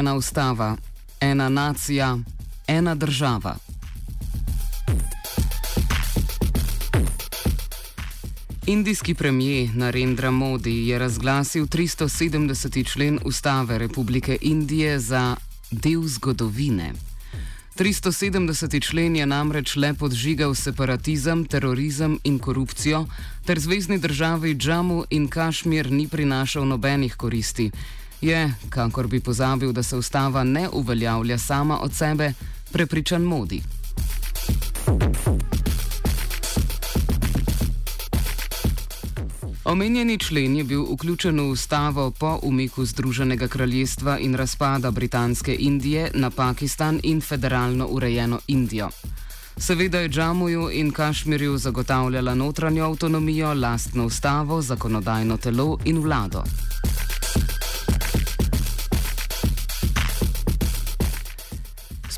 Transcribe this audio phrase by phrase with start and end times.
[0.00, 0.76] Ena ustava,
[1.20, 2.18] ena nacija,
[2.66, 3.56] ena država.
[8.66, 12.92] Indijski premijer Narendra Modi je razglasil 370.
[12.92, 15.36] člen ustave Republike Indije za
[15.70, 16.92] del zgodovine.
[17.76, 18.82] 370.
[18.82, 23.06] člen je namreč le podžigal separatizem, terorizem in korupcijo,
[23.44, 27.70] ter zvezdni državi Džamu in Kašmir ni prinašal nobenih koristi.
[28.20, 32.32] Je, kakor bi pozabil, da se ustava ne uveljavlja sama od sebe,
[32.72, 33.62] prepričan Modi.
[39.64, 46.10] Omenjeni člen je bil vključen v ustavo po umiku Združenega kraljestva in razpada Britanske Indije
[46.14, 48.88] na Pakistan in federalno urejeno Indijo.
[49.56, 56.44] Seveda je Džamuju in Kašmirju zagotavljala notranjo avtonomijo, lastno ustavo, zakonodajno telo in vlado.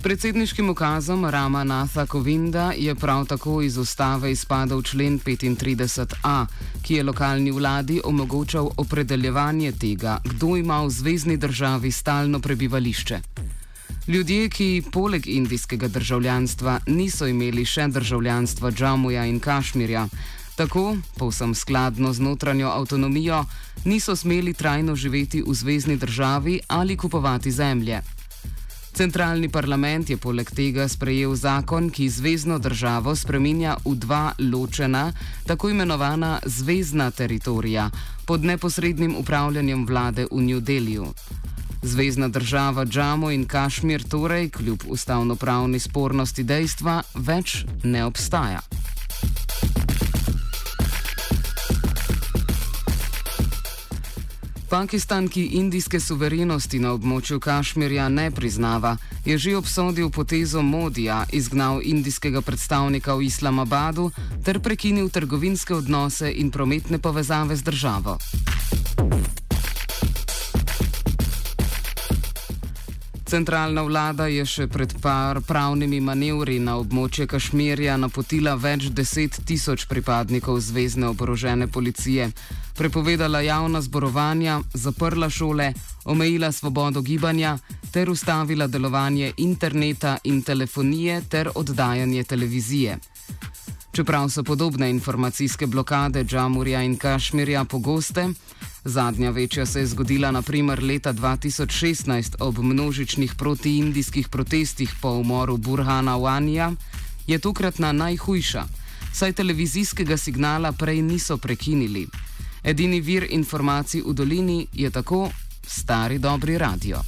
[0.02, 6.46] Predsedniškim ukazom Rama Natha Kovinda je prav tako iz ustave izpadel člen 35a,
[6.82, 13.20] ki je lokalni vladi omogočal opredeljevanje tega, kdo ima v zvezdni državi stalno prebivališče.
[14.08, 20.08] Ljudje, ki poleg indijskega državljanstva niso imeli še državljanstva Džamuja in Kašmirja,
[20.56, 23.44] tako, povsem skladno z notranjo avtonomijo,
[23.84, 28.02] niso smeli trajno živeti v zvezdni državi ali kupovati zemlje.
[28.92, 35.12] Centralni parlament je poleg tega sprejel zakon, ki zvezdno državo spreminja v dva ločena,
[35.48, 37.88] tako imenovana zvezdna teritorija,
[38.26, 41.08] pod neposrednim upravljanjem vlade v New Delhiju.
[41.82, 48.60] Zvezdna država Džamo in Kašmir torej, kljub ustavno-pravni spornosti dejstva, več ne obstaja.
[54.72, 58.94] Pakistan, ki indijske suverenosti na območju Kašmirja ne priznava,
[59.24, 64.08] je že obsodil potezo Modija, izgnal indijskega predstavnika v Islamabadu
[64.44, 68.16] ter prekinil trgovinske odnose in prometne povezave z državo.
[73.28, 79.84] Centralna vlada je še pred par pravnimi manevri na območje Kašmirja napotila več deset tisoč
[79.84, 82.32] pripadnikov zvezdne oborožene policije,
[82.74, 85.72] prepovedala javna zborovanja, zaprla šole,
[86.04, 87.58] omejila svobodo gibanja
[87.92, 92.98] ter ustavila delovanje interneta in telefonije ter oddajanje televizije.
[93.92, 98.28] Čeprav so podobne informacijske blokade Džamurja in Kašmirja pogoste,
[98.84, 106.16] zadnja večja se je zgodila naprimer leta 2016 ob množičnih protiindijskih protestih po umoru Burhana
[106.16, 106.74] Wanija,
[107.26, 108.64] je tokratna najhujša,
[109.12, 112.06] saj televizijskega signala prej niso prekinili.
[112.64, 115.30] Edini vir informacij v dolini je tako
[115.66, 117.00] stari dobri radio.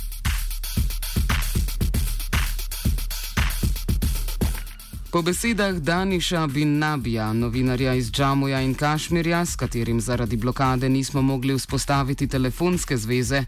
[5.10, 11.22] Po besedah Daniša bin Nabija, novinarja iz Džamuja in Kašmirja, s katerim zaradi blokade nismo
[11.22, 13.44] mogli vzpostaviti telefonske zveze,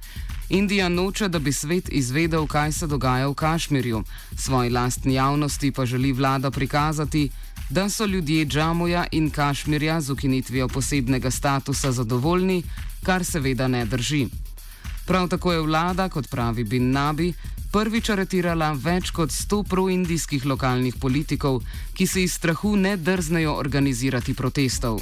[0.49, 4.03] Indija noče, da bi svet izvedel, kaj se dogaja v Kašmirju,
[4.37, 7.31] svoji lastni javnosti pa želi vlada prikazati,
[7.71, 12.63] da so ljudje Džamuja in Kašmirja z ukinitvijo posebnega statusa zadovoljni,
[13.03, 14.27] kar seveda ne drži.
[15.07, 17.33] Prav tako je vlada, kot pravi Bin Nabi,
[17.73, 21.63] prvič aretirala več kot 100 proindijskih lokalnih politikov,
[21.95, 25.01] ki se iz strahu ne drznejo organizirati protestov.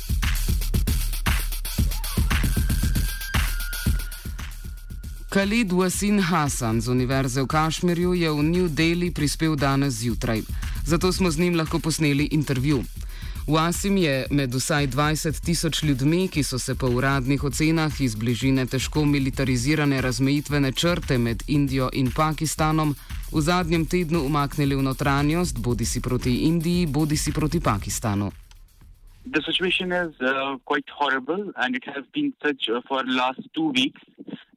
[5.35, 10.45] Khalid Wasin Hasan z Univerze v Kašmirju je v New Delhi prispel danes zjutraj,
[10.85, 12.85] zato smo z njim lahko posneli intervju.
[13.47, 18.15] V Asim je med vsaj 20 tisoč ljudmi, ki so se po uradnih ocenah iz
[18.15, 22.95] bližine težko militarizirane razmejitvene črte med Indijo in Pakistanom
[23.33, 28.31] v zadnjem tednu umaknili v notranjost, bodi si proti Indiji, bodi si proti Pakistanu.
[29.27, 33.41] The situation is uh, quite horrible, and it has been such uh, for the last
[33.55, 34.01] two weeks.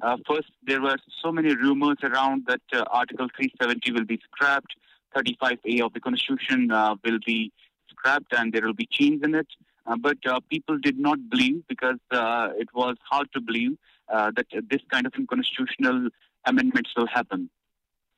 [0.02, 4.76] Uh, first, there were so many rumors around that uh, Article 370 will be scrapped,
[5.18, 7.52] 35A of the Constitution uh, will be
[7.90, 9.48] scrapped, and there will be change in it.
[9.86, 13.78] Uh, but uh, people did not believe because it was hard to believe
[14.10, 16.10] that this kind of unconstitutional
[16.46, 17.50] amendments will happen.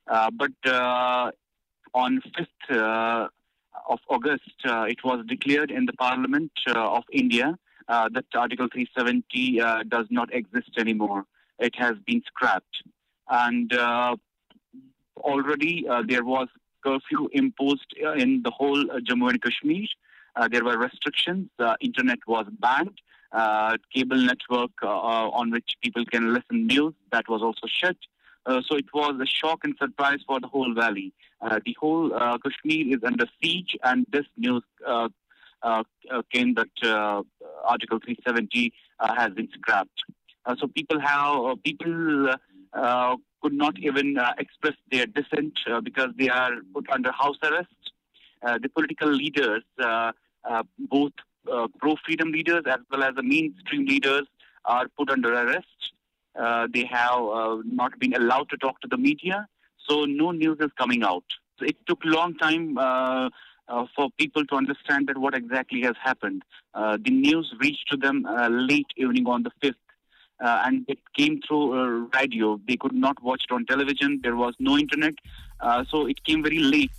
[0.07, 0.51] But
[1.93, 3.27] on 5th uh,
[3.87, 7.57] of August, it was declared in the Parliament of India
[7.89, 11.25] uh, that Article 370 uh, does not exist anymore.
[11.57, 12.83] It has been scrapped.
[13.27, 14.15] And uh,
[15.17, 16.47] already there was
[16.83, 19.87] curfew imposed uh, in the whole uh, Jammu and Kashmir.
[20.35, 21.49] Uh, there were restrictions.
[21.81, 22.97] Internet was banned.
[23.93, 27.97] Cable network on which people can listen news that was also shut.
[28.47, 31.13] So it was a shock and surprise for the whole valley.
[31.41, 34.63] The whole Kashmir is under siege, and this news
[35.65, 35.83] uh,
[36.31, 37.21] came that uh,
[37.65, 40.03] Article 370 uh, has been scrapped.
[40.57, 42.33] So people have people
[43.41, 47.67] could not even uh, express their dissent uh, because they are put under house arrest.
[48.41, 50.11] Uh, the political leaders, uh,
[50.49, 51.11] uh, both
[51.51, 54.25] uh, pro-freedom leaders as well as the mainstream leaders,
[54.65, 55.65] are put under arrest.
[56.73, 57.19] They have
[57.65, 59.47] not been allowed to talk to the media,
[59.87, 61.23] so no news is coming out.
[61.57, 62.75] So it took a long time
[63.95, 66.43] for people to understand that what exactly has happened.
[66.73, 69.73] The news reached to them late evening on the 5th.
[70.41, 72.59] Uh, and it came through uh, radio.
[72.67, 74.19] They could not watch it on television.
[74.23, 75.15] There was no internet.
[75.59, 76.91] Uh, so it came very late.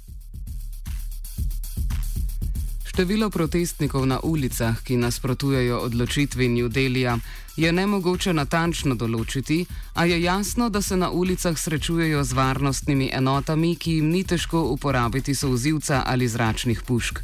[2.91, 7.17] Število protestnikov na ulicah, ki nasprotujejo odločitvi New Delija,
[7.57, 9.63] je nemogoče natančno določiti,
[9.95, 14.67] a je jasno, da se na ulicah srečujejo z varnostnimi enotami, ki jim ni težko
[14.75, 17.23] uporabiti souzivca ali zračnih pušk.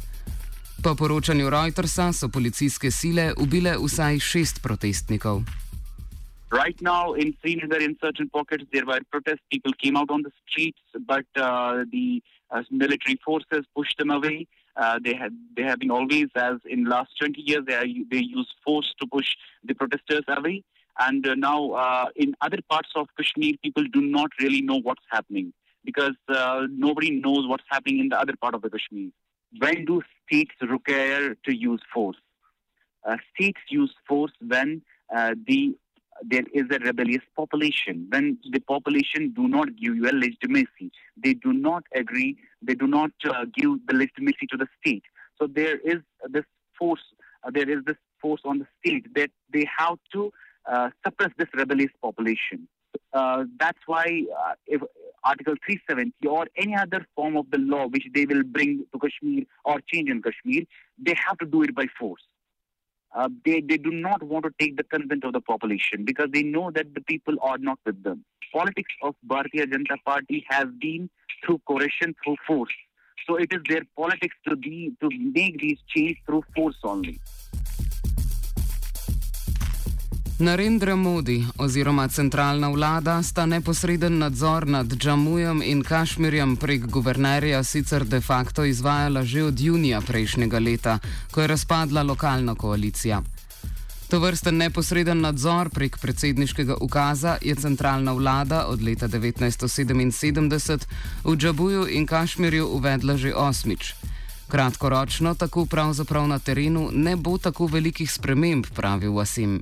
[0.81, 5.43] Po poročanju Reutersa so policijske sile ubile vsaj šest protestnikov.
[6.51, 9.41] Right now, in Srinagar, in certain pockets, there were protests.
[9.51, 14.47] People came out on the streets, but uh, the uh, military forces pushed them away.
[14.77, 18.19] Uh, they had they have been always, as in last 20 years, they are, they
[18.19, 19.27] use force to push
[19.65, 20.63] the protesters away.
[20.99, 25.03] And uh, now, uh, in other parts of Kashmir, people do not really know what's
[25.11, 25.51] happening
[25.83, 29.09] because uh, nobody knows what's happening in the other part of the Kashmir.
[29.59, 32.17] When do states require to use force?
[33.33, 35.75] States use force when the
[36.23, 38.07] there is a rebellious population.
[38.09, 40.91] When the population do not give you a legitimacy,
[41.21, 45.03] they do not agree, they do not uh, give the legitimacy to the state.
[45.39, 45.97] So there is
[46.29, 46.45] this
[46.77, 47.01] force,
[47.43, 50.31] uh, there is this force on the state that they have to
[50.65, 52.67] uh, suppress this rebellious population.
[53.13, 54.81] Uh, that's why uh, if
[55.23, 59.43] Article 370 or any other form of the law which they will bring to Kashmir
[59.65, 60.63] or change in Kashmir,
[60.97, 62.21] they have to do it by force.
[63.15, 66.43] Uh, they, they do not want to take the consent of the population because they
[66.43, 68.23] know that the people are not with them.
[68.53, 71.09] Politics of Bharatiya Janata Party has been
[71.45, 72.73] through coercion, through force.
[73.27, 77.19] So it is their politics to be to make these change through force only.
[80.39, 88.05] Narendra Modi oziroma centralna vlada sta neposreden nadzor nad Džamujem in Kašmirjem prek guvernerja sicer
[88.05, 90.99] de facto izvajala že od junija prejšnjega leta,
[91.31, 93.21] ko je razpadla lokalna koalicija.
[94.09, 100.85] To vrsten neposreden nadzor prek predsedniškega ukaza je centralna vlada od leta 1977
[101.23, 103.93] v Džabuju in Kašmirju uvedla že osmič.
[104.47, 109.61] Kratkoročno tako pravzaprav na terenu ne bo tako velikih sprememb, pravi Wasim.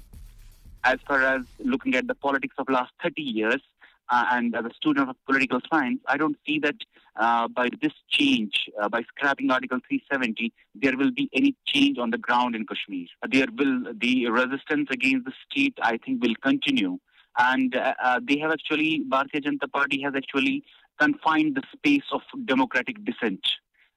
[0.85, 3.61] As far as looking at the politics of last 30 years
[4.09, 6.75] uh, and as a student of political science, I don't see that
[7.15, 12.11] uh, by this change, uh, by scrapping Article 370, there will be any change on
[12.11, 13.07] the ground in Kashmir.
[13.29, 16.99] There will the resistance against the state, I think, will continue.
[17.37, 20.63] And uh, uh, they have actually, Bharatiya Janata Party has actually
[20.99, 23.41] confined the space of democratic dissent.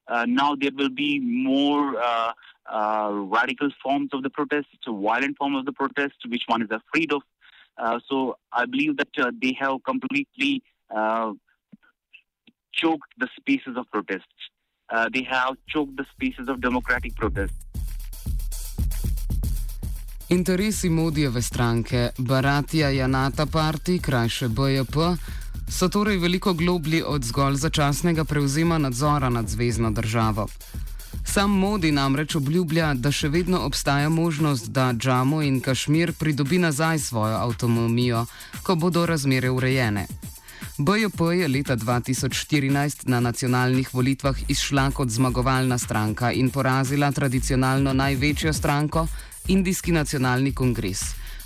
[0.09, 1.97] Uh, now there will be more
[2.73, 7.13] uh, radical forms of the protest, violent forms of the protest, which one is afraid
[7.13, 7.23] of.
[7.79, 10.63] Uh, so I believe that uh, they have completely
[10.95, 11.33] uh,
[12.73, 14.27] choked the spaces of protest.
[14.91, 17.55] Uh, they have choked the spaces of democratic protest.
[20.29, 24.97] Interesi Modijeve stranke Baratija Janata Party, krajše BJP,
[25.69, 30.47] so torej veliko globlji od zgolj začasnega prevzema nadzora nad zvezdno državo.
[31.33, 36.99] Sam Modi namreč obljublja, da še vedno obstaja možnost, da Džamo in Kašmir pridobi nazaj
[36.99, 38.23] svojo avtonomijo,
[38.63, 40.07] ko bodo razmere urejene.
[40.79, 48.53] BJP je leta 2014 na nacionalnih volitvah izšla kot zmagovalna stranka in porazila tradicionalno največjo
[48.53, 49.07] stranko,
[49.49, 51.03] Indijski nacionalni kongres,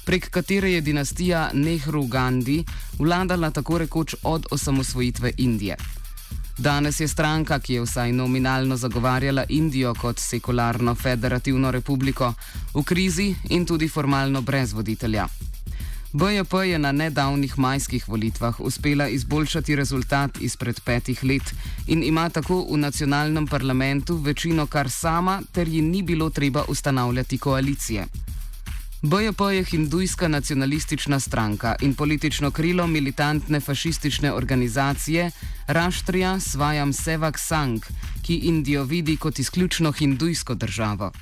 [0.07, 2.63] prek katere je dinastija Nehru Gandhi
[2.99, 5.77] vladala tako rekoč od osamosvojitve Indije.
[6.59, 12.35] Danes je stranka, ki je vsaj nominalno zagovarjala Indijo kot sekularno federativno republiko,
[12.75, 15.29] v krizi in tudi formalno brez voditelja.
[16.13, 21.55] BJP je na nedavnih majskih volitvah uspela izboljšati rezultat izpred petih let
[21.87, 27.39] in ima tako v nacionalnem parlamentu večino kar sama, ter ji ni bilo treba ustanavljati
[27.39, 28.07] koalicije.
[29.05, 35.31] BJP je hindujska nacionalistična stranka in politično krilo militantne fašistične organizacije
[35.69, 37.81] Raštrija Svajam Sevak Sang,
[38.27, 41.13] ki Indijo vidi kot izključno hindujsko državo.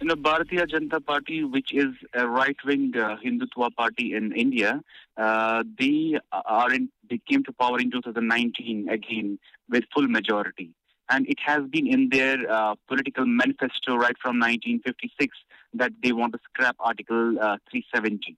[0.00, 4.80] you know, Bharatiya Janata Party, which is a right-wing uh, Hindutva party in India,
[5.16, 9.38] uh, they are in, they came to power in 2019 again
[9.68, 10.70] with full majority,
[11.10, 15.36] and it has been in their uh, political manifesto right from 1956
[15.74, 18.36] that they want to scrap Article uh, 370.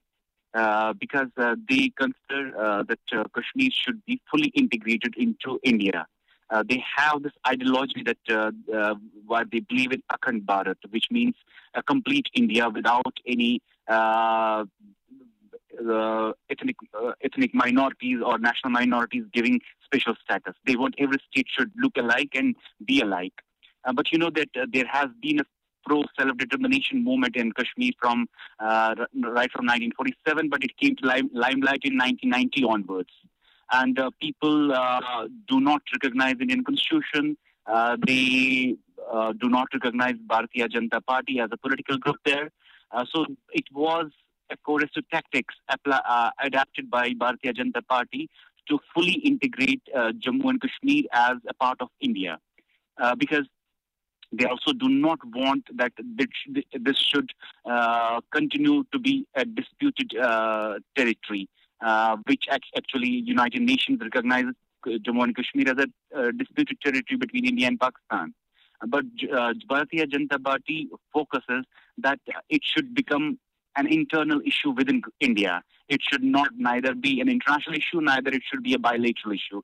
[0.53, 2.99] Uh, because uh, they consider that
[3.33, 6.05] Kashmir should be fully integrated into India.
[6.53, 8.93] Uh, they have this ideology that uh, uh,
[9.25, 11.33] what they believe in Akhand Bharat, which means
[11.73, 13.61] a complete India without any
[16.51, 16.75] ethnic
[17.23, 20.53] ethnic minorities or national minorities giving special status.
[20.67, 23.33] They want every state should look alike and be alike.
[23.95, 25.45] but you know that there has been a
[25.85, 28.27] pro self-determination movement in Kashmir from
[28.59, 33.11] right from 1947, but it came to lime- limelight in 1990 onwards
[33.73, 37.37] and uh, people uh, do not recognize Indian constitution.
[37.65, 38.75] Uh, they
[39.11, 42.51] uh, do not recognize Bharatiya Janata Party as a political group there.
[42.91, 44.11] Uh, so it was
[44.51, 48.29] a coercive tactics uh, adapted by Bharatiya Janata Party
[48.69, 52.39] to fully integrate Jammu and Kashmir as a part of India,
[53.17, 53.45] because
[54.33, 57.31] they also do not want that this should
[58.31, 60.11] continue to be a disputed
[60.95, 61.47] territory
[61.83, 64.53] uh, which actually United Nations recognizes
[64.87, 68.33] Jammu and Kashmir as a uh, disputed territory between India and Pakistan.
[68.87, 71.65] But uh, Bharatiya Janata Party focuses
[71.97, 73.37] that it should become
[73.75, 75.61] an internal issue within India.
[75.89, 79.61] It should not neither be an international issue, neither it should be a bilateral issue.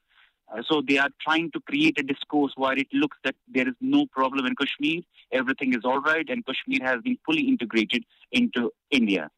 [0.51, 3.75] Uh, so they are trying to create a discourse where it looks that there is
[3.81, 5.01] no problem in Kashmir,
[5.31, 9.29] everything is all right, and Kashmir has been fully integrated into India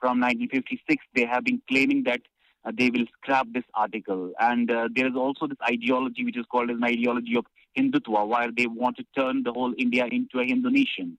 [0.00, 2.20] from 1956, they have been claiming that
[2.64, 4.32] uh, they will scrap this article.
[4.40, 7.44] And uh, there is also this ideology, which is called as an ideology of
[7.78, 11.18] Hindutva, where they want to turn the whole India into a Hindu nation.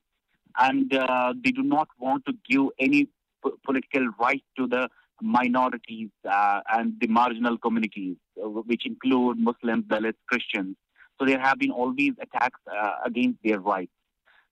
[0.57, 3.05] And uh, they do not want to give any
[3.43, 4.89] p- political right to the
[5.21, 10.75] minorities uh, and the marginal communities, which include Muslims, Dalits, Christians.
[11.19, 13.91] So there have been always attacks uh, against their rights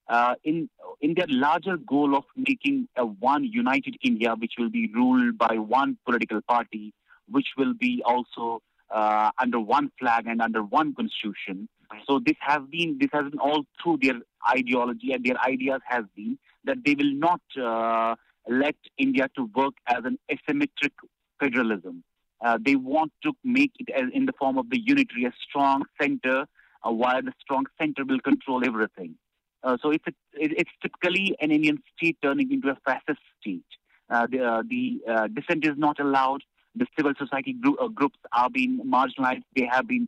[0.10, 0.70] uh, in
[1.02, 5.58] in their larger goal of making a one united India, which will be ruled by
[5.58, 6.94] one political party,
[7.30, 11.70] which will be also uh, under one flag and under one constitution.
[12.08, 14.20] So this has been this has been all through their
[14.50, 18.16] ideology and their ideas has been that they will not uh,
[18.48, 20.92] let India to work as an asymmetric
[21.40, 22.04] federalism.
[22.42, 25.84] Uh, they want to make it as in the form of the unitary, a strong
[26.02, 26.46] center,
[26.86, 29.16] uh, while the strong center will control everything.
[29.64, 33.64] Uh, so it's, a, it's typically an Indian state turning into a fascist state.
[34.10, 36.42] Uh, the, uh, the uh, dissent is not allowed.
[36.76, 39.44] The civil society group, groups are being marginalized.
[39.56, 40.08] They have been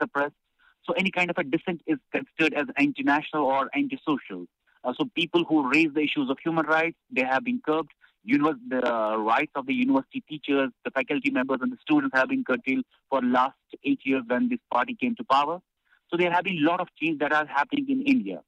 [0.00, 0.34] suppressed.
[0.84, 4.46] So any kind of a dissent is considered as anti-national or anti-social.
[4.96, 7.92] so people who raise the issues of human rights, they have been curbed.
[8.24, 12.44] Univers- the rights of the university teachers, the faculty members, and the students have been
[12.44, 15.60] curtailed for last eight years when this party came to power.
[16.10, 18.40] So there have been a lot of changes that are happening in India.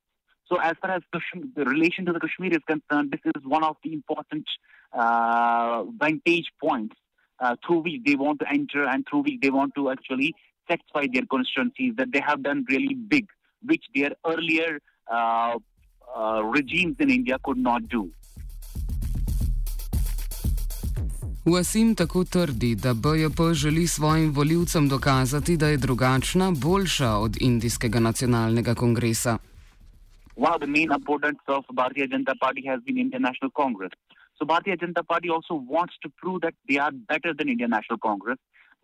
[0.51, 3.77] So as far as the relation to the Kashmir is concerned, this is one of
[3.85, 4.45] the important
[4.93, 6.97] uh, vantage points
[7.39, 10.35] uh, through which they want to enter and through which they want to actually
[10.69, 13.27] satisfy their constituencies that they have done really big,
[13.63, 15.57] which their earlier uh,
[16.17, 18.11] uh regimes in India could not do.
[21.45, 28.01] Wasim tako trdi, da BJP želi svojim voljivcem dokazati, da je drugačna, boljša od Indijskega
[28.01, 29.39] nacionalnega kongresa.
[30.37, 33.91] one of the main opponents of Bharatiya Janata Party has been Indian National Congress.
[34.39, 37.99] So Bharatiya Janata Party also wants to prove that they are better than Indian National
[37.99, 38.39] Congress.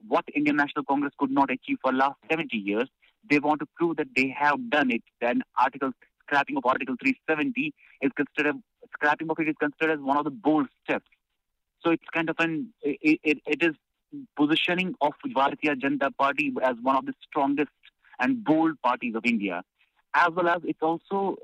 [0.06, 2.88] What Indian National Congress could not achieve for last 70 years,
[3.30, 5.92] they want to prove that they have done it, then article
[6.26, 7.72] scrapping of Article 370
[8.02, 8.56] is considered
[8.92, 11.08] scrapping of it is considered as one of the bold steps.
[11.82, 13.74] So it's kind of an it, it, it is
[14.36, 17.70] positioning of Bharatiya Janata Party as one of the strongest
[18.18, 19.62] and bold parties of India,
[20.14, 21.36] as well as it's also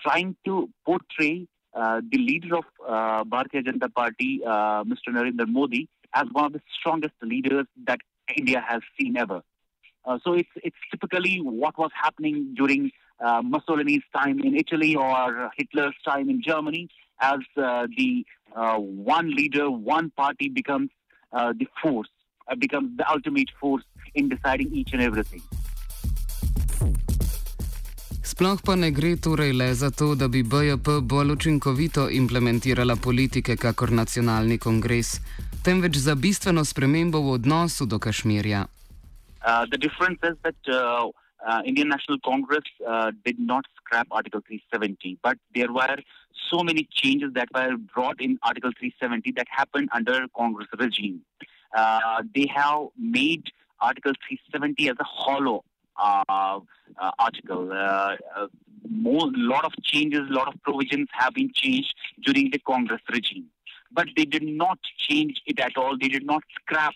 [0.00, 5.08] trying to portray uh, the leader of uh, Bharatiya Janata Party, uh, Mr.
[5.10, 8.00] Narendra Modi, as one of the strongest leaders that
[8.36, 9.42] India has seen ever.
[10.04, 12.90] Uh, so it's it's typically what was happening during
[13.24, 16.88] uh, Mussolini's time in Italy or Hitler's time in Germany,
[17.20, 20.90] as uh, the uh, one leader, one party becomes
[21.32, 22.08] uh, the force,
[22.48, 25.42] uh, becomes the ultimate force in deciding each and everything.
[28.22, 33.56] Sploh pa ne gre torej le za to, da bi BJP bolj učinkovito implementirala politike
[33.56, 35.20] kakor nacionalni kongres,
[35.64, 38.66] temveč za bistveno spremembo v odnosu do Kašmirja.
[39.46, 41.08] Uh, the difference is that uh,
[41.46, 45.96] uh, Indian National Congress uh, did not scrap Article 370, but there were
[46.50, 51.20] so many changes that were brought in Article 370 that happened under Congress regime.
[51.74, 53.44] Uh, they have made
[53.80, 55.64] Article 370 as a hollow
[55.98, 57.70] uh, uh, article.
[57.72, 58.46] A uh,
[58.84, 63.46] lot of changes, a lot of provisions have been changed during the Congress regime,
[63.92, 65.96] but they did not change it at all.
[65.98, 66.94] They did not scrap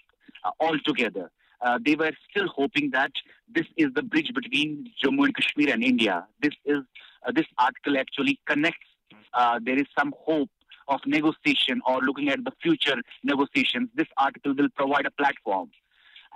[0.58, 1.30] altogether.
[1.62, 3.12] Uh, they were still hoping that
[3.54, 6.26] this is the bridge between Jammu and Kashmir and India.
[6.40, 6.78] This is
[7.26, 8.86] uh, this article actually connects.
[9.34, 10.48] Uh, there is some hope
[10.88, 13.88] of negotiation or looking at the future negotiations.
[13.94, 15.70] This article will provide a platform.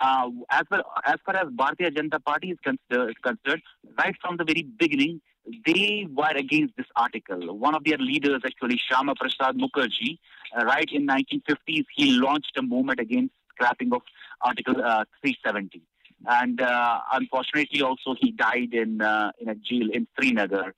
[0.01, 3.63] Uh, as, far, as far as Bharatiya Janata Party is considered, concerned,
[3.99, 5.21] right from the very beginning,
[5.67, 7.57] they were against this article.
[7.57, 10.19] One of their leaders, actually, Shyama Prasad Mukherjee,
[10.59, 14.03] uh, right in 1950s, he launched a movement against scrapping of
[14.41, 15.83] Article uh, 370.
[16.27, 20.75] And uh, unfortunately, also he died in uh, in a jail in Srinagar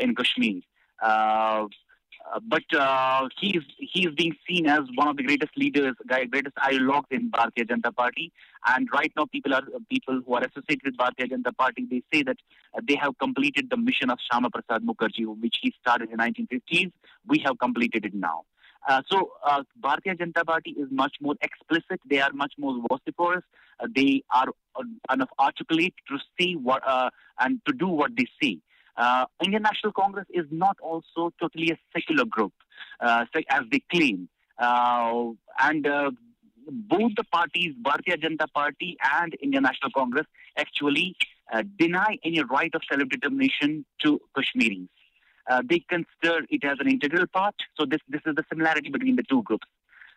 [0.00, 0.62] in Kashmir.
[2.48, 2.62] but
[3.40, 7.30] he is he is being seen as one of the greatest leaders, greatest ideologues in
[7.30, 8.32] Bharatiya Janata Party.
[8.66, 11.86] And right now, people are people who are associated with Bharatiya Janata Party.
[11.90, 12.38] They say that
[12.88, 16.90] they have completed the mission of Shyama Prasad Mukherjee, which he started in 1950s.
[17.26, 18.44] We have completed it now.
[18.88, 22.00] Uh, so uh, Bharatiya Janata Party is much more explicit.
[22.08, 23.42] They are much more vociferous.
[23.80, 27.10] Uh, they are uh, enough articulate to see what uh,
[27.40, 28.60] and to do what they see.
[28.96, 32.52] Uh, Indian National Congress is not also totally a secular group,
[33.02, 34.28] as they claim.
[34.58, 35.84] and
[36.68, 41.14] both the parties, Bharatiya Janata Party and Indian National Congress, actually
[41.78, 44.88] deny any right of self-determination to Kashmiris.
[45.48, 47.54] Uh, they consider it as an integral part.
[47.78, 49.66] So this this is the similarity between the two groups.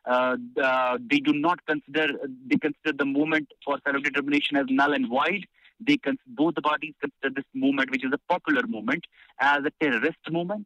[0.05, 2.07] Uh, the, they do not consider
[2.47, 5.45] they consider the movement for self-determination as null and void.
[5.79, 9.05] They both the parties consider this movement, which is a popular movement,
[9.39, 10.65] as a terrorist movement.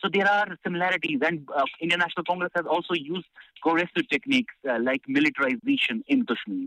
[0.00, 3.26] So there are similarities, and uh, Indian National Congress has also used
[3.62, 6.66] coercive techniques uh, like militarization in Kashmir.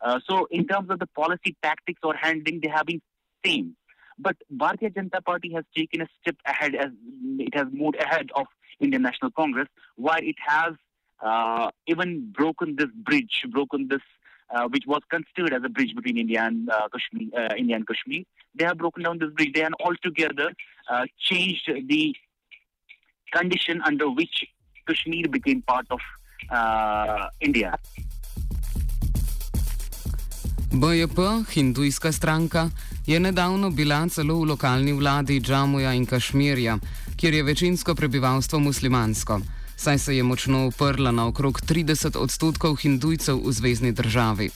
[0.00, 3.00] Uh, so in terms of the policy tactics or handling, they have been
[3.44, 3.76] same.
[4.18, 6.90] But Bharatiya Janata Party has taken a step ahead as
[7.38, 8.46] it has moved ahead of
[8.80, 10.74] Indian National Congress, where it has
[11.22, 14.02] uh, even broken this bridge, broken this,
[14.54, 17.28] uh, which was considered as a bridge between India and uh, Kashmir.
[17.36, 18.22] Uh, India and Kashmir.
[18.54, 19.52] They have broken down this bridge.
[19.54, 20.52] They have altogether
[20.88, 22.14] uh, changed the
[23.32, 24.44] condition under which
[24.86, 26.00] Kashmir became part of
[26.50, 27.78] uh, India.
[30.74, 32.70] BJP, hindujska stranka,
[33.06, 36.78] je nedavno bila celo v lokalni vladi Džamuja in Kašmirja,
[37.16, 39.40] kjer je večinsko prebivalstvo muslimansko,
[39.76, 44.50] saj se je močno uprla na okrog 30 odstotkov hindujcev v zvezdni državi.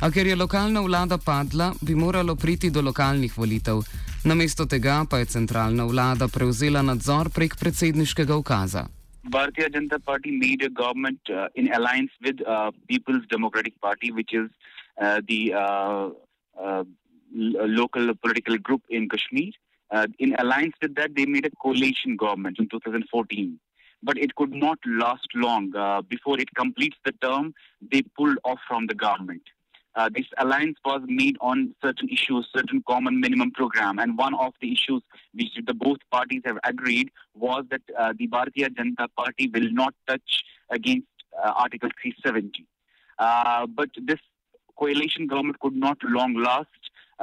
[0.00, 3.82] A ker je lokalna vlada padla, bi moralo priti do lokalnih volitev.
[4.24, 8.86] Namesto tega pa je centralna vlada prevzela nadzor prek predsedniškega ukaza.
[9.24, 14.34] Bharatiya Janata Party made a government uh, in alliance with uh, People's Democratic Party, which
[14.34, 14.50] is
[14.98, 16.10] uh, the uh,
[16.58, 16.84] uh,
[17.34, 19.52] local political group in Kashmir.
[20.18, 23.58] in alliance with that, they made a coalition government in 2014.
[24.02, 25.70] But it could not last long.
[26.08, 29.42] before it completes the term, they pulled off from the government.
[29.94, 33.98] Uh, this alliance was made on certain issues, certain common minimum program.
[33.98, 35.02] And one of the issues
[35.34, 39.94] which the both parties have agreed was that uh, the Bharatiya Janata Party will not
[40.08, 42.66] touch against uh, Article 370.
[43.76, 44.18] but this
[44.78, 46.68] coalition government could not long last.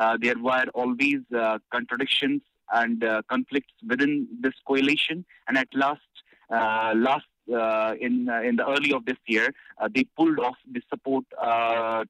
[0.02, 2.42] Uh, there were always uh, contradictions
[2.80, 4.14] and uh, conflicts within
[4.46, 6.12] this coalition, and at last,
[6.58, 7.30] uh, last
[7.62, 9.48] uh, in uh, in the early of this year,
[9.96, 11.26] they pulled off the support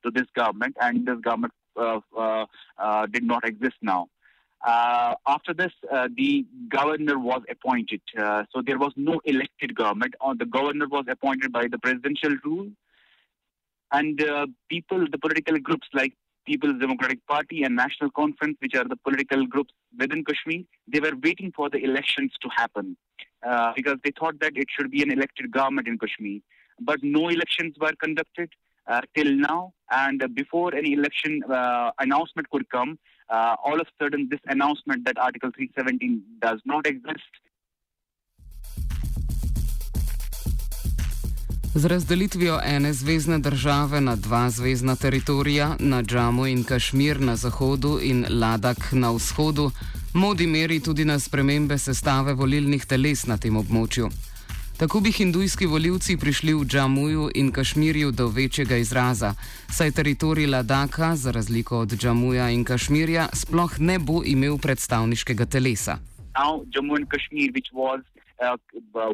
[0.04, 2.46] to this government, and this government uh, uh,
[2.78, 4.02] uh, did not exist now.
[4.68, 8.02] Uh, after this, uh, the governor was appointed.
[8.18, 10.14] Uh, so there was no elected government.
[10.20, 12.70] Uh, the governor was appointed by the presidential rule.
[13.92, 16.14] And uh, people, the political groups like
[16.50, 21.16] People's Democratic Party and National Conference, which are the political groups within Kashmir, they were
[21.24, 22.98] waiting for the elections to happen
[23.48, 26.40] uh, because they thought that it should be an elected government in Kashmir.
[26.82, 28.50] But no elections were conducted
[28.88, 29.74] uh, till now.
[29.92, 32.98] And before any election uh, announcement could come,
[33.30, 37.34] uh, all of a sudden this announcement that Article 317 does not exist
[41.76, 48.00] Z razdelitvijo ene zvezdne države na dva zvezdna teritorija, na Džamu in Kašmir na zahodu
[48.02, 49.72] in Ladak na vzhodu,
[50.14, 54.10] modi meri tudi na spremembe sestave volilnih teles na tem območju.
[54.78, 59.34] Tako bi hindujski voljivci prišli v Džamuju in Kašmirju do večjega izraza,
[59.70, 65.98] saj teritorij Ladaka, za razliko od Džamuja in Kašmirja, sploh ne bo imel predstavniškega telesa.
[66.40, 68.02] now Jammu and Kashmir, which was
[68.42, 68.58] uh,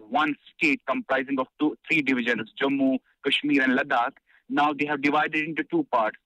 [0.09, 4.13] one state comprising of two, three divisions, Jammu, Kashmir, and Ladakh.
[4.49, 6.17] Now they have divided into two parts.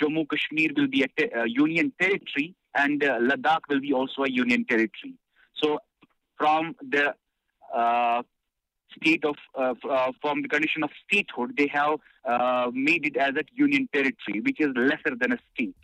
[0.00, 4.22] Jammu Kashmir will be a te- uh, union territory, and uh, Ladakh will be also
[4.22, 5.14] a union territory.
[5.54, 5.78] So,
[6.38, 7.14] from the
[7.74, 8.22] uh,
[8.96, 13.34] state of uh, uh, from the condition of statehood, they have uh, made it as
[13.36, 15.74] a union territory, which is lesser than a state.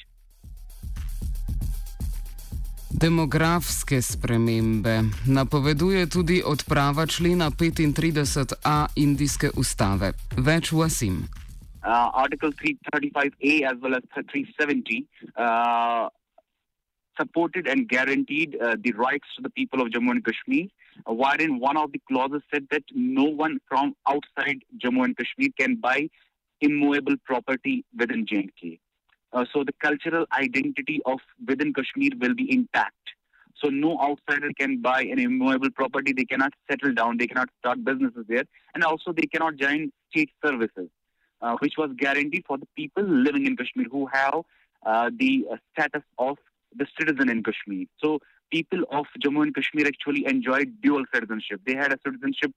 [3.01, 10.13] Demografske spremembe napoveduje tudi odprava člena 35a indijske ustave.
[10.37, 11.29] Več v Asim.
[11.89, 15.07] uh, Article 335A as well as 370
[15.37, 16.09] uh,
[17.19, 20.67] supported and guaranteed uh, the rights to the people of Jammu and Kashmir,
[21.09, 25.51] uh, wherein one of the clauses said that no one from outside Jammu and Kashmir
[25.59, 26.09] can buy
[26.61, 28.79] immovable property within JNK.
[29.33, 32.95] Uh, so the cultural identity of within Kashmir will be intact.
[33.63, 36.13] So no outsider can buy an immovable property.
[36.13, 37.19] They cannot settle down.
[37.19, 40.89] They cannot start businesses there, and also they cannot join state services
[41.41, 44.43] uh, which was guaranteed for the people living in Kashmir who have
[44.85, 46.37] uh, the uh, status of
[46.75, 47.87] the citizen in Kashmir.
[48.03, 51.61] So people of Jammu and Kashmir actually enjoyed dual citizenship.
[51.67, 52.53] They had a citizenship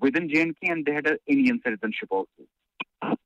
[0.00, 2.48] within JNK and they had an Indian citizenship also.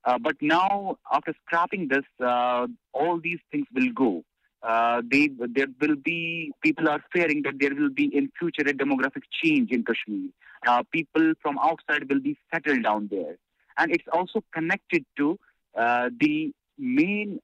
[0.05, 4.23] Uh, but now, after scrapping this, uh, all these things will go.
[4.61, 8.73] Uh, they, there will be people are fearing that there will be in future a
[8.73, 10.29] demographic change in Kashmir.
[10.67, 13.37] Uh, people from outside will be settled down there
[13.77, 15.39] and it's also connected to
[15.77, 17.39] uh, the main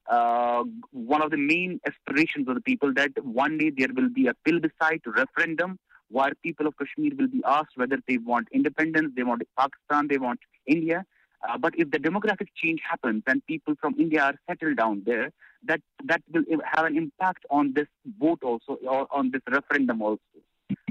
[0.92, 4.34] one of the main aspirations of the people that one day there will be a
[4.44, 5.78] plebiscite referendum
[6.10, 10.18] where people of Kashmir will be asked whether they want independence, they want Pakistan, they
[10.18, 11.04] want India.
[11.48, 15.32] Uh, but if the demographic change happens and people from India are settled down there,
[15.64, 20.20] that that will have an impact on this vote also or on this referendum also.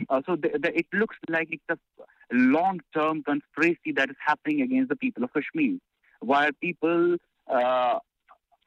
[0.09, 1.77] Uh, so the, the, it looks like it's a
[2.31, 5.77] long-term conspiracy that is happening against the people of Kashmir,
[6.19, 7.99] while people uh,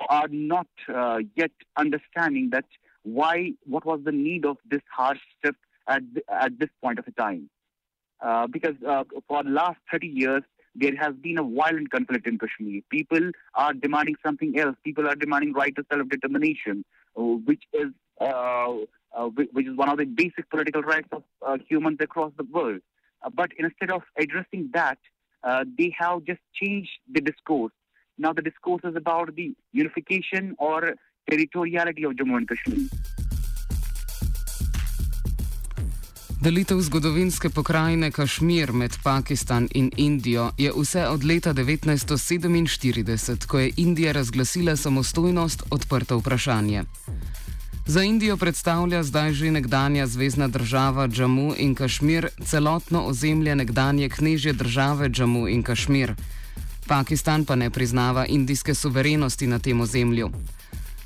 [0.08, 2.64] are not uh, yet understanding that
[3.02, 7.12] why, what was the need of this harsh shift at at this point of a
[7.12, 7.48] time.
[8.20, 10.42] Uh, because uh, for the last 30 years,
[10.80, 12.82] there has been a violent conflict in Kashmir.
[12.90, 14.76] People are demanding something else.
[14.84, 16.84] People are demanding right to self-determination,
[17.16, 17.88] uh, which is
[18.20, 18.74] uh,
[19.16, 22.80] uh, which is one of the basic political rights of uh, humans across the world.
[23.22, 24.98] Uh, but instead of addressing that,
[25.44, 27.72] uh, they have just changed the discourse.
[28.18, 30.94] Now the discourse is about the unification or
[31.30, 32.88] territoriality of Jammu and Kashmir.
[36.40, 43.72] Delitev zgodovinske pokrajine Kašmir med Pakistan in Indijo je vse od leta 1947, ko je
[43.76, 46.84] Indija razglasila samostojnost, odprto vprašanje.
[47.86, 54.52] Za Indijo predstavlja zdaj že nekdanja zvezdna država Džamu in Kašmir celotno ozemlje nekdanje knežje
[54.52, 56.14] države Džamu in Kašmir.
[56.86, 60.30] Pakistan pa ne priznava indijske suverenosti na tem ozemlju.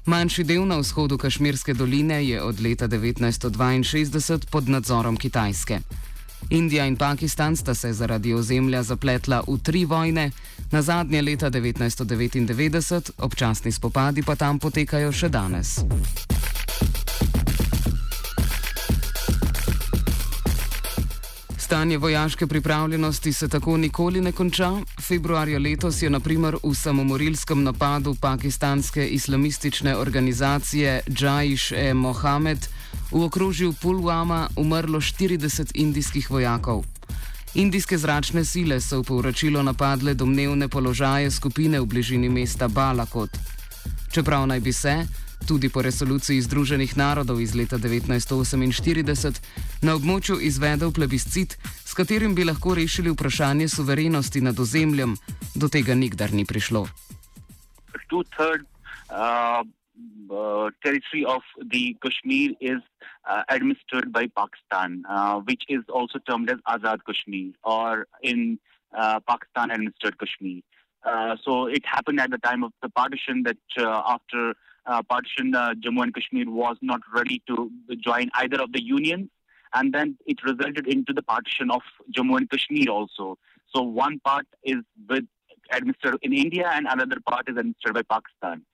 [0.07, 5.79] Manjši del na vzhodu Kašmirske doline je od leta 1962 pod nadzorom Kitajske.
[6.51, 10.31] Indija in Pakistan sta se zaradi ozemlja zapletla v tri vojne,
[10.71, 15.79] na zadnje leta 1999, občasni spopadi pa tam potekajo še danes.
[21.73, 24.73] Stanje vojaške pripravljenosti se tako nikoli ne konča.
[25.01, 32.69] Februarja letos je naprimer v samomorilskem napadu pakistanske islamistične organizacije Džajš-e Mohamed
[33.11, 36.85] v okrožju Pulwama umrlo 40 indijskih vojakov.
[37.55, 43.31] Indijske zračne sile so v povračilo napadle domnevne položaje skupine v bližini mesta Balakot.
[44.11, 45.07] Čeprav naj bi se,
[45.49, 49.43] tudi po resoluciji Združenih narodov iz leta 1948,
[49.83, 55.17] na območju izvedel plebiscit, s katerim bi lahko rešili vprašanje suverenosti nad ozemljem,
[55.55, 56.87] do tega nikdar ni prišlo.
[58.11, 58.69] Two-thirds
[59.11, 59.65] uh,
[60.31, 62.81] uh, territory of the Kashmir is
[63.29, 68.59] uh, administered by Pakistan, uh, which is also termed as Azad Kashmir or in
[68.97, 70.61] uh, Pakistan administered Kashmir.
[71.05, 74.55] Uh, so it happened at the time of the partition that uh, after uh,
[75.03, 79.29] partition, uh, Jammu and Kashmir was not ready to join either of the unions,
[79.75, 81.83] and then it resulted into the partition of
[82.17, 83.39] Jammu and Kashmir also.
[83.75, 85.25] So one part is with
[85.71, 88.65] administered in India, and another part is administered by Pakistan.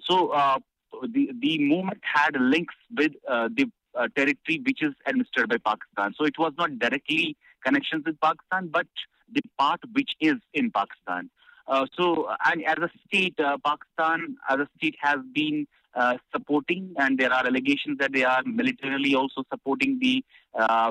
[0.00, 0.58] So uh,
[1.02, 6.14] the the movement had links with uh, the uh, territory which is administered by Pakistan.
[6.16, 8.86] So it was not directly connections with Pakistan, but
[9.32, 11.30] the part which is in Pakistan.
[11.68, 16.94] Uh, so, and as a state, uh, Pakistan as a state has been uh, supporting,
[16.98, 20.24] and there are allegations that they are militarily also supporting the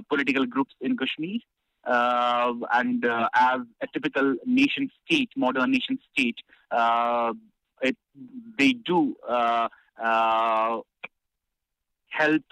[0.08, 1.40] political groups in Kashmir.
[1.84, 6.36] Uh, and uh, as a typical nation state, modern nation state,
[6.72, 7.34] uh,
[7.82, 7.96] it,
[8.60, 9.16] they do
[12.10, 12.44] help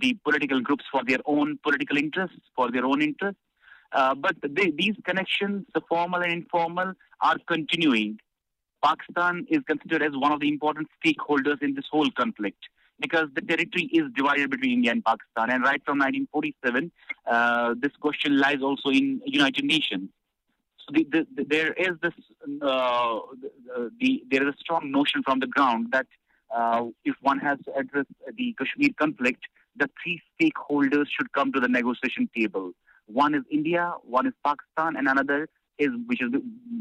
[0.00, 3.40] the political groups for their own political interests, for their own interests.
[3.96, 4.36] Uh, but
[4.82, 8.18] these connections, the formal and informal, are continuing.
[8.84, 12.58] Pakistan is considered as one of the important stakeholders in this whole conflict
[13.00, 15.48] because the territory is divided between India and Pakistan.
[15.50, 16.92] And right from 1947,
[17.26, 20.10] uh, this question lies also in United Nations.
[20.80, 22.12] So the, the, the, there is this,
[22.60, 23.18] uh,
[23.98, 26.06] the, there is a strong notion from the ground that
[26.54, 28.06] uh, if one has to address
[28.36, 29.40] the Kashmir conflict,
[29.74, 32.72] the three stakeholders should come to the negotiation table.
[33.06, 36.30] One is India, one is Pakistan, and another is, which is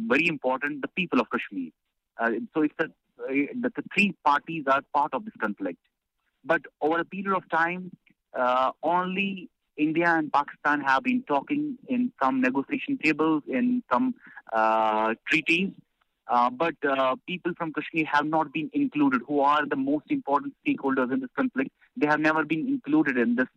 [0.07, 1.71] very important, the people of Kashmir.
[2.17, 2.87] Uh, so it's a,
[3.27, 5.79] the, the three parties are part of this conflict.
[6.43, 7.91] But over a period of time,
[8.33, 14.15] uh, only India and Pakistan have been talking in some negotiation tables, in some
[14.53, 15.71] uh, treaties.
[16.27, 20.53] Uh, but uh, people from Kashmir have not been included, who are the most important
[20.65, 21.69] stakeholders in this conflict.
[21.97, 23.47] They have never been included in this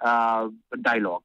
[0.00, 0.48] uh,
[0.82, 1.22] dialogue.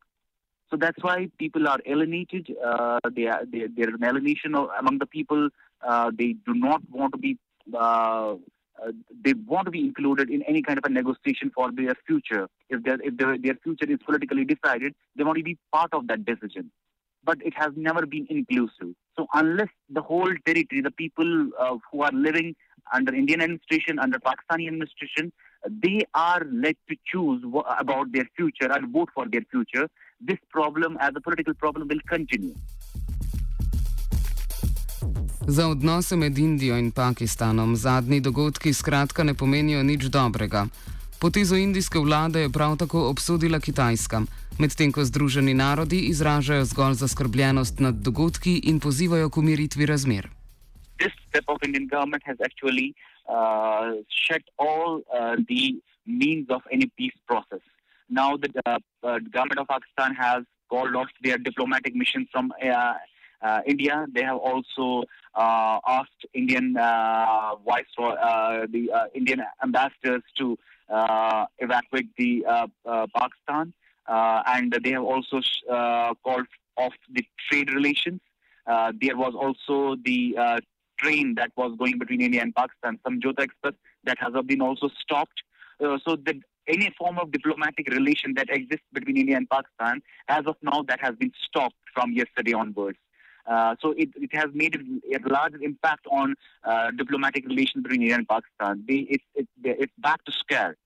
[0.73, 2.51] So that's why people are alienated.
[2.65, 5.49] Uh, they are, they, there is an alienation among the people.
[5.87, 7.37] Uh, they do not want to be.
[7.71, 8.37] Uh,
[8.83, 8.91] uh,
[9.23, 12.47] they want to be included in any kind of a negotiation for their future.
[12.69, 16.07] If, their if their, their future is politically decided, they want to be part of
[16.07, 16.71] that decision.
[17.23, 18.95] But it has never been inclusive.
[19.15, 22.55] So unless the whole territory, the people uh, who are living
[22.91, 25.31] under Indian administration, under Pakistani administration,
[25.69, 27.41] they are led to choose
[27.79, 29.87] about their future and vote for their future,
[30.27, 32.55] this problem as a political problem will continue.
[35.47, 40.67] Za odnose med Indijo in Pakistanom zadnji dogodki skratka ne pomenijo nič dobrega.
[41.19, 44.21] Potezo indijske vlade je prav tako obsodila Kitajska,
[44.59, 50.29] medtem ko Združeni narodi izražajo zgolj zaskrbljenost nad dogodki in pozivajo k umiritvi razmer.
[51.33, 52.93] Step of Indian government has actually
[53.27, 57.61] uh, shut all uh, the means of any peace process.
[58.07, 62.93] Now the uh, uh, government of Pakistan has called off their diplomatic missions from uh,
[63.65, 64.05] India.
[64.13, 70.55] They have also asked Indian viceroy, the Indian ambassadors to
[71.59, 72.43] evacuate the
[73.17, 73.73] Pakistan,
[74.07, 75.41] and they have also
[76.23, 76.45] called
[76.77, 78.21] off the trade relations.
[78.65, 80.57] Uh, there was also the uh,
[81.03, 85.39] train that was going between India and Pakistan, Samjhauta Express, that has been also stopped.
[85.83, 86.35] Uh, so that
[86.67, 90.99] any form of diplomatic relation that exists between India and Pakistan, as of now, that
[91.01, 92.99] has been stopped from yesterday onwards.
[93.45, 98.01] Uh, so it, it has made a, a large impact on uh, diplomatic relations between
[98.01, 98.83] India and Pakistan.
[98.87, 100.77] They, it, it, it's back to square.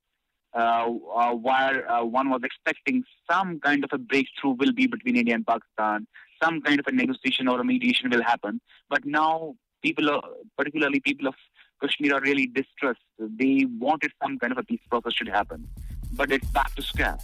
[0.53, 5.15] Uh, uh, where uh, one was expecting some kind of a breakthrough will be between
[5.15, 6.07] India and Pakistan,
[6.41, 8.59] some kind of a negotiation or a mediation will happen.
[8.89, 10.21] But now people, are,
[10.57, 11.35] particularly people of
[11.81, 13.05] Kashmir, are really distressed.
[13.19, 15.67] They wanted some kind of a peace process should happen,
[16.13, 17.17] but it's back to scare.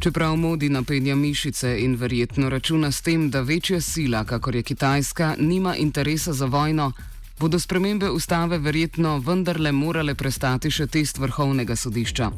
[0.00, 5.34] Čeprav Modi napenja mišice in verjetno računa s tem, da večja sila, kakor je Kitajska,
[5.38, 6.92] nima interesa za vojno,
[7.40, 12.30] bodo spremembe ustave verjetno vendarle morale prestati še test vrhovnega sodišča.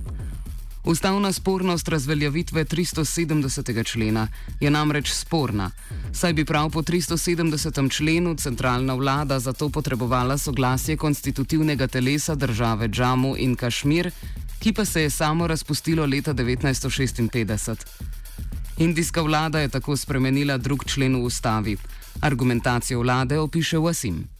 [0.87, 3.85] Ustavna spornost razveljavitve 370.
[3.85, 4.29] člena
[4.61, 5.70] je namreč sporna,
[6.12, 7.90] saj bi prav po 370.
[7.96, 14.11] členu centralna vlada zato potrebovala soglasje konstitutivnega telesa države Džamu in Kašmir,
[14.59, 17.77] ki pa se je samo razpustilo leta 1956.
[18.79, 21.77] Indijska vlada je tako spremenila drug člen v ustavi.
[22.20, 24.36] Argumentacijo vlade opiše Wasim.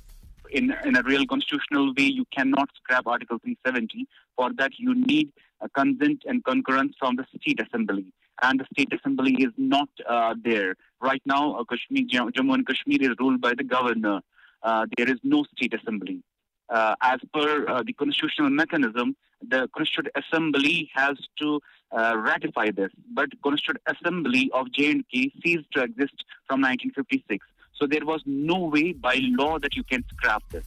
[0.53, 4.07] In, in a real constitutional way, you cannot scrap Article 370.
[4.37, 8.13] For that, you need a consent and concurrence from the State Assembly.
[8.43, 10.77] And the State Assembly is not uh, there.
[11.01, 14.21] Right now, uh, Kashmir, Jammu and Kashmir is ruled by the governor.
[14.63, 16.23] Uh, there is no State Assembly.
[16.69, 21.61] Uh, as per uh, the constitutional mechanism, the Constituent Assembly has to
[21.97, 22.91] uh, ratify this.
[23.13, 27.47] But Constituent Assembly of J&K ceased to exist from 1956.
[27.79, 30.65] So there was no way by law that you can scrap this.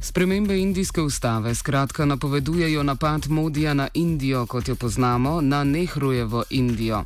[0.00, 7.04] Spremembe indijske ustave skratka napovedujejo napad Modija na Indijo, kot jo poznamo, na Nehrujevo Indijo.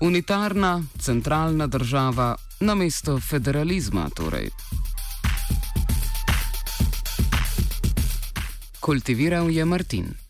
[0.00, 4.48] Unitarna, centralna država na mesto federalizma torej.
[8.80, 10.29] Kultiviral je Martin.